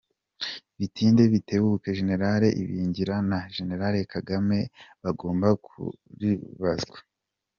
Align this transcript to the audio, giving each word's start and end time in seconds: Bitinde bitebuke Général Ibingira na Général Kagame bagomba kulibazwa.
Bitinde 0.79 1.23
bitebuke 1.33 1.87
Général 1.99 2.41
Ibingira 2.63 3.15
na 3.29 3.39
Général 3.57 3.95
Kagame 4.13 4.59
bagomba 5.03 5.47
kulibazwa. 5.65 6.97